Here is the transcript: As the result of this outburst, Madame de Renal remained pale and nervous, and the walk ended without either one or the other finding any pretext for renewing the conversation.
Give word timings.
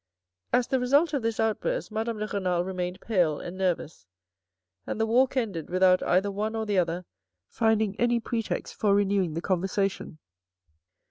As 0.51 0.65
the 0.65 0.79
result 0.79 1.13
of 1.13 1.21
this 1.21 1.39
outburst, 1.39 1.91
Madame 1.91 2.17
de 2.17 2.25
Renal 2.25 2.63
remained 2.65 2.99
pale 3.01 3.39
and 3.39 3.55
nervous, 3.55 4.07
and 4.87 4.99
the 4.99 5.05
walk 5.05 5.37
ended 5.37 5.69
without 5.69 6.01
either 6.01 6.31
one 6.31 6.55
or 6.55 6.65
the 6.65 6.79
other 6.79 7.05
finding 7.47 7.95
any 7.99 8.19
pretext 8.19 8.73
for 8.73 8.95
renewing 8.95 9.35
the 9.35 9.41
conversation. 9.41 10.17